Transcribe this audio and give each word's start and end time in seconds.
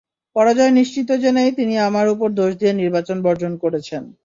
পরাজয় 0.35 0.73
নিশ্চিত 0.79 1.09
জেনেই 1.23 1.51
তিনি 1.51 1.75
আমার 1.87 2.05
ওপর 2.13 2.29
দোষ 2.39 2.51
দিয়ে 2.59 2.73
নির্বাচন 2.73 3.17
বর্জন 3.25 3.53
করেছেন। 3.63 4.03